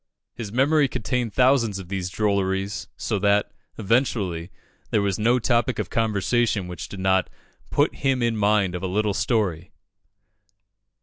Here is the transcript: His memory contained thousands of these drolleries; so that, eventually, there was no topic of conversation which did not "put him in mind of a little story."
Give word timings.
His 0.33 0.51
memory 0.51 0.87
contained 0.87 1.31
thousands 1.31 1.77
of 1.77 1.87
these 1.89 2.09
drolleries; 2.09 2.87
so 2.97 3.19
that, 3.19 3.51
eventually, 3.77 4.49
there 4.89 5.03
was 5.03 5.19
no 5.19 5.37
topic 5.37 5.77
of 5.77 5.91
conversation 5.91 6.67
which 6.67 6.89
did 6.89 6.99
not 6.99 7.29
"put 7.69 7.97
him 7.97 8.23
in 8.23 8.35
mind 8.35 8.73
of 8.73 8.81
a 8.81 8.87
little 8.87 9.13
story." 9.13 9.69